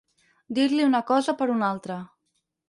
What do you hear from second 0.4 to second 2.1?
Dir-li una cosa per una altra.